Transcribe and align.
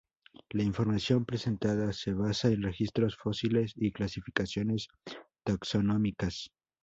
La 0.49 0.63
información 0.63 1.25
presentada 1.25 1.93
se 1.93 2.15
basa 2.15 2.47
en 2.47 2.63
registros 2.63 3.15
fósiles 3.15 3.73
y 3.75 3.91
clasificaciones 3.91 4.87
taxonómicas. 5.45 6.49